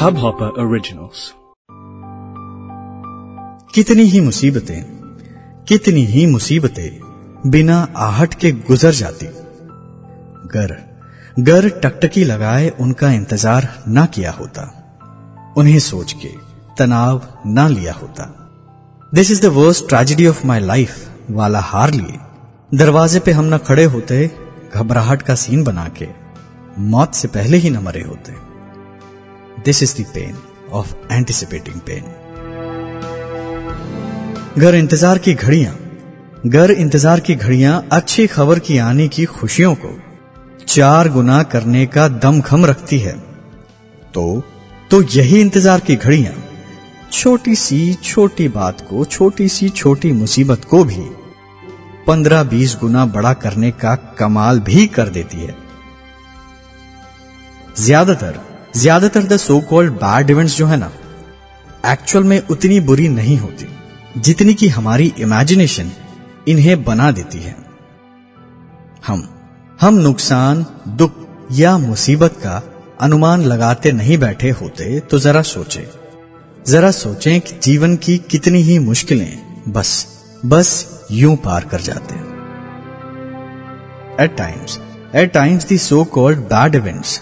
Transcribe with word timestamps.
Hubhopper 0.00 0.50
Originals. 0.58 1.32
कितनी 3.74 4.02
ही 4.02 4.20
मुसीबतें, 4.20 4.84
कितनी 5.68 6.04
ही 6.04 6.26
मुसीबतें 6.26 7.00
बिना 7.46 7.88
आहट 7.96 8.34
के 8.34 8.52
गुजर 8.52 8.90
जाती। 8.90 9.26
गर 10.48 10.76
गर 11.40 11.68
टकटकी 11.68 12.24
लगाए 12.24 12.68
उनका 12.68 13.10
इंतज़ार 13.10 13.84
ना 13.88 14.06
किया 14.06 14.30
होता। 14.30 14.62
उन्हें 15.56 15.78
सोच 15.78 16.12
के 16.12 16.28
तनाव 16.78 17.22
ना 17.46 17.68
लिया 17.68 17.92
होता। 17.92 18.50
This 19.14 19.30
is 19.30 19.42
the 19.42 19.44
worst 19.44 19.88
tragedy 19.88 20.26
of 20.26 20.46
my 20.46 20.60
life 20.60 21.10
वाला 21.30 21.60
हार 21.60 21.90
लिए। 21.90 22.18
दरवाजे 22.74 23.20
पे 23.20 23.32
हम 23.32 23.44
ना 23.44 23.58
खड़े 23.58 23.84
होते, 23.84 24.30
घबराहट 24.74 25.22
का 25.22 25.34
सीन 25.34 25.64
बना 25.64 25.88
के। 25.88 26.25
मौत 26.78 27.14
से 27.14 27.28
पहले 27.28 27.56
ही 27.56 27.70
न 27.70 27.78
मरे 27.78 28.02
होते। 28.02 28.32
This 29.64 29.82
is 29.82 29.94
the 29.96 30.04
pain 30.14 30.36
of 30.72 30.94
anticipating 31.12 31.80
pain 31.80 32.04
घर 34.58 34.74
इंतज़ार 34.74 35.18
की 35.18 35.34
घड़ियाँ। 35.34 35.74
घर 36.46 36.70
इंतज़ार 36.70 37.20
की 37.20 37.34
घड़ियाँ 37.34 37.86
अच्छी 37.92 38.26
खबर 38.26 38.58
की 38.58 38.78
आने 38.78 39.08
की 39.08 39.24
खुशियों 39.24 39.74
को 39.74 39.98
चार 40.66 41.08
गुना 41.08 41.42
करने 41.42 41.86
का 41.86 42.08
दम 42.08 42.40
खम 42.40 42.66
रखती 42.66 42.98
है। 42.98 43.12
तो 44.14 44.42
तो 44.90 45.02
यही 45.02 45.40
इंतज़ार 45.40 45.80
की 45.80 45.96
घड़ियाँ। 45.96 46.34
छोटी 47.12 47.54
सी, 47.54 47.94
छोटी 47.94 48.48
बात 48.48 48.80
को, 48.80 49.04
छोटी 49.04 49.48
सी, 49.48 49.68
छोटी 49.68 50.12
मुसीबत 50.12 50.64
को 50.64 50.84
भी 50.84 51.04
पंद्रह 52.06 52.42
बीस 52.44 52.76
गुना 52.80 53.04
बड़ा 53.06 53.32
करने 53.34 53.70
का 53.70 53.94
कमाल 54.18 54.60
भी 54.60 54.86
कर 54.86 55.08
देती 55.08 55.38
है। 55.38 55.54
ज़्यादातर 57.76 58.38
ज़्यादातर 58.76 59.22
the 59.22 59.36
so 59.38 59.58
called 59.70 59.92
bad 59.94 60.30
events 60.30 60.56
जो 60.56 60.66
है 60.66 60.76
ना 60.76 60.90
एक्चुअल 61.86 62.24
में 62.24 62.40
उतनी 62.50 62.78
बुरी 62.80 63.08
नहीं 63.08 63.36
होती, 63.38 63.66
जितनी 64.18 64.54
की 64.54 64.68
हमारी 64.68 65.12
इमेजिनेशन 65.18 65.90
इन्हें 66.48 66.82
बना 66.84 67.10
देती 67.10 67.38
है। 67.38 67.54
हम 69.06 69.28
हम 69.80 69.94
नुकसान, 69.96 70.64
दुख 70.88 71.12
या 71.52 71.76
मुसीबत 71.78 72.40
का 72.42 72.62
अनुमान 73.00 73.42
लगाते 73.44 73.92
नहीं 73.92 74.18
बैठे 74.18 74.50
होते 74.52 74.98
तो 75.00 75.18
जरा 75.18 75.42
सोचे। 75.44 75.86
जरा 76.66 76.90
सोचें 76.92 77.40
कि 77.40 77.58
जीवन 77.62 77.96
की 77.98 78.18
कितनी 78.30 78.62
ही 78.62 78.78
मुश्किलें, 78.80 79.38
बस 79.68 80.06
बस 80.44 81.06
यूँ 81.12 81.36
पार 81.36 81.64
कर 81.64 81.80
जाते 81.82 82.14
हैं। 82.14 82.34
At 84.20 84.36
times 84.36 84.78
at 85.14 85.32
times 85.32 85.68
the 85.68 85.78
so 85.80 86.04
called 86.12 86.38
bad 86.46 86.74
events 86.74 87.20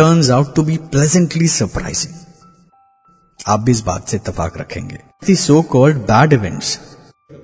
turns 0.00 0.30
out 0.30 0.54
to 0.54 0.62
be 0.62 0.76
pleasantly 0.76 1.48
surprising 1.48 2.14
आप 3.48 3.60
भी 3.60 3.70
इस 3.70 3.80
बात 3.80 4.08
से 4.08 4.16
इतफाक 4.16 4.58
रखेंगे। 4.58 5.34
So 5.34 5.62
called 5.62 5.96
bad 5.96 6.32
events 6.32 6.80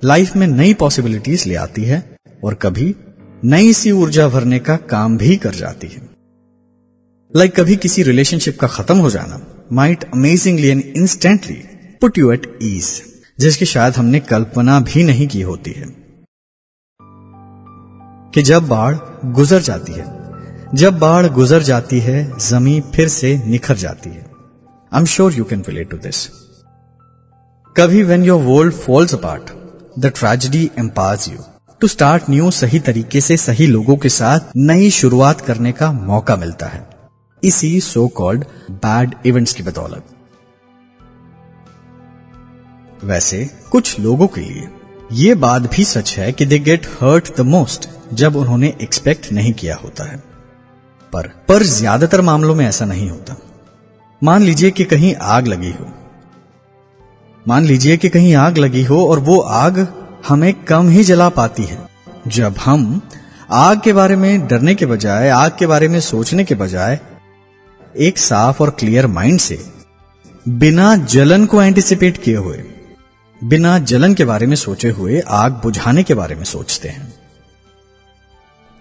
life 0.03 0.35
में 0.35 0.47
नई 0.47 0.73
पॉसिबिलिटीज 0.73 1.45
ले 1.45 1.55
आती 1.55 1.83
है 1.83 2.17
और 2.43 2.53
कभी 2.53 2.95
नई 3.43 3.73
सी 3.73 3.91
ऊर्जा 3.91 4.27
भरने 4.27 4.59
का 4.59 4.77
काम 4.77 5.17
भी 5.17 5.37
कर 5.37 5.55
जाती 5.55 5.87
है। 5.87 6.09
लाइक 7.35 7.51
like 7.51 7.63
कभी 7.63 7.75
किसी 7.75 8.03
रिलेशनशिप 8.03 8.59
का 8.59 8.67
खत्म 8.67 8.97
हो 8.97 9.09
जाना 9.09 9.65
might 9.71 10.03
amazingly 10.03 10.67
and 10.67 10.81
instantly 10.81 11.63
put 12.01 12.17
you 12.17 12.31
at 12.31 12.59
ease 12.61 13.03
जिसकी 13.39 13.65
शायद 13.65 13.93
हमने 13.93 14.19
कल्पना 14.19 14.79
भी 14.79 15.03
नहीं 15.03 15.27
की 15.27 15.41
होती 15.41 15.71
है। 15.71 15.85
कि 18.31 18.41
जब 18.41 18.67
बाढ़ 18.67 18.97
गुजर 19.25 19.61
जाती 19.61 19.91
है 19.91 20.16
जब 20.75 20.99
बाढ़ 20.99 21.25
गुजर 21.27 21.63
जाती 21.63 21.99
है 21.99 22.39
जमी 22.39 22.81
फिर 22.95 23.07
से 23.07 23.41
निखर 23.45 23.75
जाती 23.75 24.09
है। 24.09 24.25
I 24.93 24.99
am 24.99 25.05
sure 25.05 25.33
you 25.33 25.43
can 25.43 25.63
relate 25.67 25.89
to 25.91 25.97
this 25.97 26.27
कभी 27.77 28.03
when 28.03 28.23
your 28.23 28.41
world 28.41 28.73
falls 28.73 29.15
apart 29.15 29.51
the 29.99 30.05
tragedy 30.05 30.71
empires 30.79 31.29
you 31.29 31.37
to 31.81 31.87
start 31.87 32.23
new 32.29 32.51
सही 32.51 32.79
तरीके 32.79 33.21
से 33.21 33.37
सही 33.37 33.67
लोगों 33.67 33.97
के 33.97 34.09
साथ 34.09 34.39
नई 34.57 34.89
शुरुआत 34.89 35.41
करने 35.41 35.71
का 35.71 35.91
मौका 35.91 36.35
मिलता 36.35 36.65
है। 36.65 36.87
इसी 37.43 37.81
सो 37.81 38.07
कॉल्ड 38.07 38.45
बैड 38.71 39.15
इवेंट्स 39.25 39.53
की 39.53 39.63
बदौलत। 39.63 40.03
वैसे, 43.03 43.49
कुछ 43.71 43.99
लोगों 43.99 44.27
के 44.27 44.41
लिए 44.41 44.67
यह 45.11 45.35
बात 45.35 45.61
भी 45.61 45.83
सच 45.85 46.17
है 46.17 46.31
कि 46.33 46.45
they 46.45 46.59
get 46.59 46.87
hurt 46.87 47.37
the 47.37 47.41
most 47.41 47.89
जब 48.13 48.35
उन्होंने 48.35 48.73
एक्सपेक्ट 48.81 49.31
नहीं 49.31 49.53
किया 49.53 49.75
होता 49.75 50.03
है। 50.03 50.26
पर 51.13 51.27
पर 51.47 51.63
ज़्यादातर 51.63 52.21
मामलों 52.21 52.55
में 52.55 52.65
ऐसा 52.65 52.85
नहीं 52.85 53.09
होता। 53.09 53.35
मान 54.21 54.43
लीजिए 54.43 54.71
कि 54.71 54.83
कहीं 54.83 55.15
आग 55.15 55.47
लगी 55.47 55.71
हो। 55.71 55.87
मान 57.45 57.65
लीजिए 57.65 57.97
कि 57.97 58.09
कहीं 58.09 58.33
आग 58.35 58.57
लगी 58.57 58.83
हो 58.83 59.05
और 59.09 59.19
वो 59.19 59.39
आग 59.39 59.87
हमें 60.27 60.53
कम 60.63 60.89
ही 60.89 61.03
जला 61.03 61.29
पाती 61.29 61.63
है। 61.63 61.77
जब 62.27 62.55
हम 62.57 63.01
आग 63.51 63.81
के 63.81 63.93
बारे 63.93 64.15
में 64.15 64.47
डरने 64.47 64.75
के 64.75 64.85
बजाय, 64.85 65.29
आग 65.29 65.51
के 65.59 65.67
बारे 65.67 65.87
में 65.87 65.99
सोचने 65.99 66.43
के 66.43 66.55
बजाय, 66.55 66.99
एक 67.97 68.17
साफ़ 68.17 68.61
और 68.63 68.69
क्लियर 68.69 69.07
माइंड 69.07 69.39
से, 69.39 69.59
बिना 70.45 70.95
जलन 70.95 71.45
को 71.45 71.61
एंटिसिपेट 71.61 72.17
किए 72.23 72.35
हुए, 72.35 72.63
बिना 73.41 73.77
जलन 73.79 74.13
के 74.13 74.25
बारे 74.25 74.47
में 74.47 74.55
सोचे 74.55 74.89
हुए, 74.89 75.19
आग 75.19 75.61
बुझाने 75.63 76.03
के 76.03 76.13
बारे 76.13 76.35
में 76.35 76.43
सोचते 76.43 76.89
हैं। 76.89 77.13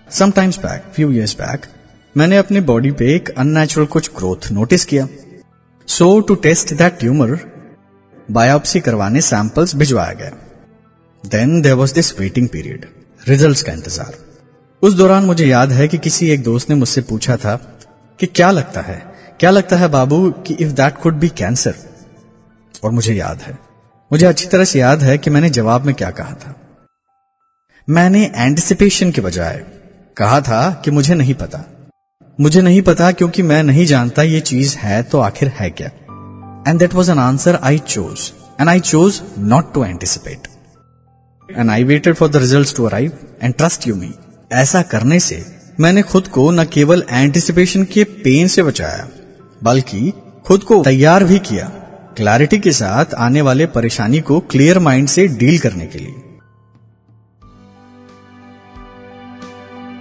Sometimes 0.09 0.59
back 0.59 0.93
few 0.95 1.11
years 1.13 1.35
back 1.35 1.67
मैंने 2.17 2.37
अपनी 2.37 2.61
बॉडी 2.63 2.91
पे 2.91 3.07
एक 3.15 3.29
अननेचुरल 3.31 3.87
कुछ 3.87 4.11
ग्रोथ 4.17 4.51
नोटिस 4.53 4.85
किया। 4.85 5.07
So 5.89 6.07
to 6.21 6.35
test 6.37 6.73
that 6.75 6.99
tumour 7.01 7.39
biopsy 8.29 8.81
करवाने 8.81 9.21
सैंपल्स 9.21 9.75
भिजवाया 9.77 10.13
गया। 10.13 10.31
Then 11.25 11.61
there 11.63 11.75
was 11.75 11.95
this 11.95 12.19
waiting 12.21 12.49
period 12.49 12.87
result 13.23 13.65
का 13.67 13.73
इंतज़ार। 13.73 14.15
उस 14.83 14.95
दौरान 14.95 15.25
मुझे 15.25 15.47
याद 15.47 15.73
है 15.73 15.89
कि 15.89 15.99
किसी 15.99 16.31
एक 16.31 16.43
दोस्त 16.45 16.71
ने 16.71 16.77
मुझसे 16.77 17.01
पूछा 17.03 17.37
था 17.37 17.55
कि 18.21 18.27
क्या 18.29 18.51
लगता 18.51 18.81
है, 18.81 18.97
क्या 19.41 19.51
लगता 19.51 19.77
है 19.77 19.89
बाबू 19.91 20.31
कि 20.47 20.55
if 20.55 20.73
that 20.73 20.99
could 20.99 21.15
be 21.15 21.29
cancer 21.35 21.75
और 22.83 22.91
मुझे 22.93 23.15
याद 23.15 23.43
है, 23.43 23.59
मुझे 24.11 24.27
अच्छी 24.27 24.47
तरह 24.49 24.65
से 24.65 24.81
याद 24.81 25.03
है 25.03 25.19
कि 25.19 25.31
मैंने 25.31 25.51
जवाब 25.53 25.87
में 25.87 25.95
क्या 25.95 26.11
कहा 26.13 26.35
था। 26.35 26.55
मैंने 27.89 28.25
एंटिसिपेशन 28.27 29.11
के 29.11 29.21
बजाय 29.23 29.65
कहा 30.17 30.41
था 30.43 30.71
कि 30.85 30.91
मुझे 30.91 31.15
नहीं 31.15 31.35
पता। 31.37 31.65
मुझे 32.39 32.61
नहीं 32.61 32.81
पता 32.83 33.13
क्योंकि 33.13 33.43
मैं 33.43 33.63
नहीं 33.63 33.87
जानता 33.87 34.23
ये 34.23 34.41
चीज़ 34.41 34.77
है 34.77 35.03
तो 35.03 35.19
आखिर 35.19 35.49
है 35.49 35.71
क्या। 35.71 35.89
And 36.69 36.79
that 36.79 36.95
was 36.95 37.11
an 37.11 37.19
answer 37.19 37.59
I 37.63 37.79
chose 37.79 38.33
and 38.61 38.69
I 38.69 38.81
chose 38.81 39.21
not 39.39 39.73
to 39.75 39.85
anticipate 39.85 40.49
and 41.59 41.71
I 41.71 41.85
waited 41.85 42.15
for 42.15 42.29
the 42.29 42.37
result 42.37 42.77
to 42.77 42.85
arrive 42.85 43.13
and 43.43 43.55
trust 43.55 43.87
you 43.89 43.95
me 43.95 44.13
ऐसा 44.53 44.83
करने 44.83 45.21
से 45.21 45.45
मैंने 45.81 46.03
खुद 46.03 46.29
को 46.29 46.51
न 46.51 46.65
केवल 46.65 47.05
एंटिसिपेशन 47.11 47.85
के 47.85 48.05
पेन 48.05 48.47
से 48.47 48.63
बचाया, 48.63 49.09
बल्कि 49.65 50.13
खुद 50.47 50.63
को 50.63 50.83
तैयार 50.83 51.25
भी 51.25 51.39
किया 51.39 51.67
क्लैरिटी 52.17 52.59
के 52.59 52.73
साथ 52.73 53.15
आने 53.15 53.41
वाले 53.41 53.67
परेशानी 53.67 54.21
को 54.21 54.41
क्लियर 54.41 54.79
माइंड 54.79 55.09
से 55.09 55.27
डील 55.29 55.59
करने 55.59 55.87
के 55.87 55.99
लिए। 55.99 56.15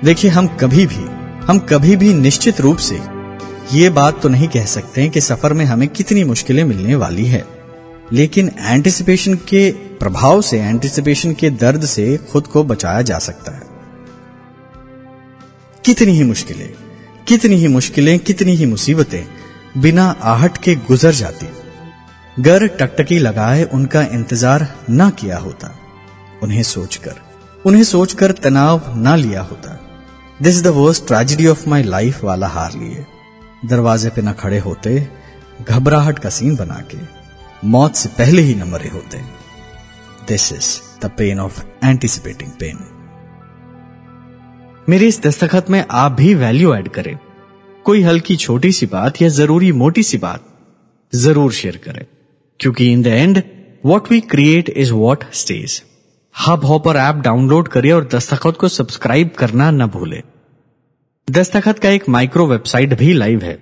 देखिए, 0.04 0.32
हम 0.32 0.48
कभी 0.48 0.86
भी 0.86 1.15
हम 1.48 1.60
कभी 1.60 1.96
भी 1.96 2.14
निश्चित 2.14 2.60
रूप 2.62 2.78
से 2.78 2.96
ये 3.72 3.90
बात 3.90 4.22
तो 4.22 4.30
नहीं 4.30 4.48
कह 4.48 4.66
सकते 4.66 5.08
कि 5.10 5.22
सफ़र 5.22 5.54
में 5.54 5.66
हमें 5.66 5.88
कितनी 5.88 6.24
मुश्किलें 6.24 6.64
मिलने 6.64 6.96
वाली 6.96 7.26
है। 7.26 7.44
लेकिन 8.14 8.50
एंटिसिपेशन 8.60 9.36
के 9.50 9.70
प्रभाव 10.00 10.42
से 10.42 10.60
एंटिसिपेशन 10.60 11.34
के 11.34 11.50
दर्द 11.50 11.86
से 11.86 12.18
खुद 12.32 12.48
को 12.48 12.64
बचाया 12.64 13.02
जा 13.02 13.20
सकता 13.20 13.52
है। 13.52 13.62
कितनी 15.86 16.12
ही 16.12 16.24
मुश्किलें, 16.24 16.70
कितनी 17.28 17.56
ही 17.56 17.68
मुश्किलें, 17.68 18.20
कितनी 18.20 18.52
ही 18.52 18.66
मुसीबतें 18.66 19.26
बिना 19.78 20.10
आहट 20.24 20.58
के 20.58 20.76
गुजर 20.88 21.12
जाती। 21.12 21.48
गर 22.42 22.68
टकटकी 22.68 23.20
लगाए 23.20 23.64
उनका 23.64 24.02
इंतज़ार 24.04 24.68
ना 24.90 25.10
किया 25.10 25.38
होता। 25.38 25.76
उन्हें 26.44 26.64
सोचकर 26.64 27.22
उन्हें 27.66 27.84
सोचकर 27.84 28.32
तनाव 28.32 28.94
ना 28.98 29.16
लिया 29.16 29.42
होता। 29.42 29.82
This 30.42 30.64
the 30.64 30.68
worst 30.68 31.08
tragedy 31.08 31.48
of 31.48 31.70
my 31.70 31.84
life 31.84 32.24
वाला 32.24 32.48
हार 32.48 32.74
लिए। 32.74 33.06
दरवाजे 33.66 34.10
पे 34.10 34.22
न 34.22 34.32
खड़े 34.32 34.58
होते, 34.60 35.08
घबराहट 35.70 36.20
का 36.20 36.30
सीन 36.30 36.56
बना 36.56 36.84
के। 36.92 36.98
मौत 37.68 37.96
से 37.96 38.10
पहले 38.10 38.42
ही 38.42 38.56
न 38.56 38.64
मरे 38.64 38.90
होते। 38.90 39.18
This 40.28 40.54
is 40.54 41.06
the 41.06 41.12
pain 41.18 41.40
of 41.40 41.64
anticipating 41.86 42.52
pain 42.52 42.80
मेरे 44.90 45.08
इस 45.08 45.22
दस्तखत 45.22 45.70
में 45.70 45.86
आप 45.92 46.12
भी 46.12 46.34
वैल्यू 46.36 46.76
ऐड 46.76 46.90
करें। 46.90 47.18
कोई 47.84 48.02
हल्की 48.02 48.36
छोटी 48.36 48.72
सी 48.72 48.86
बात 48.86 49.22
या 49.22 49.30
ज़रूरी 49.30 49.72
मोटी 49.72 50.04
सी 50.04 50.18
बात, 50.18 50.46
ज़रूर 51.16 51.52
शेयर 51.52 51.78
करें। 51.78 52.06
क्योंकि 52.60 52.92
in 52.92 53.02
the 53.02 53.08
end 53.08 53.44
what 53.86 54.12
we 54.12 54.22
create 54.22 54.70
is 54.70 54.94
what 54.94 55.24
stage 55.34 55.84
Hubhopper 56.66 56.96
app 56.98 57.16
download 57.16 57.68
करें 57.68 57.92
और 57.94 58.08
दस्तखत 58.14 58.58
को 58.60 58.68
सब्सक्राइब 58.68 59.30
करना 59.38 59.70
न 59.72 59.86
भूलें। 59.88 60.22
दस्तखत 61.28 61.80
का 61.80 61.90
एक 61.90 62.08
माइक्रो 62.10 62.46
वेबसाइट 62.48 62.94
भी 62.98 63.14
लाइव 63.14 63.44
है। 63.44 63.58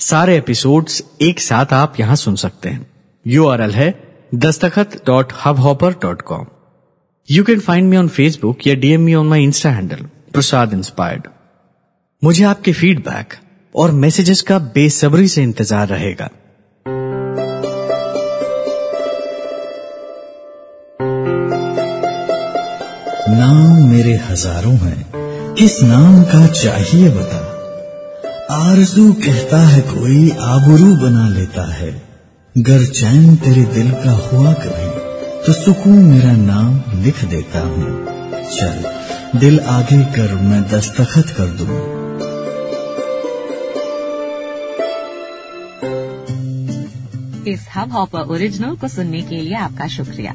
सारे 0.00 0.36
एपिसोड्स 0.36 1.02
एक 1.22 1.40
साथ 1.40 1.72
आप 1.72 2.00
यहाँ 2.00 2.16
सुन 2.16 2.36
सकते 2.36 2.68
हैं। 2.68 2.86
यू 3.26 3.46
आर 3.46 3.60
एल 3.60 3.74
है 3.74 3.88
दस्तखत 4.36 5.00
dot 5.06 5.32
Hubhopper 5.58 5.92
dot 6.02 6.22
com 6.22 6.46
you 7.28 7.44
can 7.44 7.60
find 7.60 7.88
me 7.90 7.96
on 7.96 8.08
Facebook 8.08 8.66
या 8.66 8.74
DM 8.74 9.00
me 9.00 9.14
on 9.14 9.26
my 9.26 9.44
insta 9.44 9.70
handle 9.70 10.04
Prasad 10.32 10.72
inspired 10.72 11.28
मुझे 12.22 12.44
आपके 12.44 12.72
फीडबैक 12.72 13.34
और 13.74 13.90
मैसेजेस 13.94 14.40
का 14.42 14.58
बेसब्री 14.74 15.28
से 15.28 15.42
इंतज़ार 15.42 15.88
रहेगा। 15.88 16.28
मेरे 24.08 24.20
हज़ारों 24.24 24.74
हैं। 24.74 25.54
किस 25.54 25.72
नाम 25.82 26.22
का 26.22 26.46
चाहिए 26.48 27.08
बता? 27.10 27.40
आरज़ू 28.52 29.12
कहता 29.14 29.58
है 29.62 29.80
कोई 29.82 30.30
आबरू 30.42 30.94
बना 30.96 31.28
लेता 31.28 31.64
है। 31.72 31.90
गर 32.56 32.84
चैन 32.92 33.36
तेरे 33.36 33.64
दिल 33.74 33.90
का 34.04 34.12
हुआ 34.22 34.52
कभी 34.54 34.88
तो 35.46 35.52
सुकून 35.52 35.98
मेरा 36.04 36.32
नाम 36.32 37.02
लिख 37.02 37.24
देता 37.24 37.60
हूँ। 37.66 37.92
चल, 38.48 39.38
दिल 39.38 39.60
आगे 39.68 40.02
कर, 40.16 40.34
मैं 40.42 40.62
दस्तखत 40.68 41.34
कर 41.36 41.54
दूँ। 41.58 41.80
इस 47.46 47.66
हब 47.76 47.92
हॉपर 47.92 48.34
ओरिजिनल 48.34 48.76
को 48.76 48.88
सुनने 48.88 49.22
के 49.22 49.36
लिए 49.36 49.54
आपका 49.58 49.86
शुक्रिया। 49.88 50.34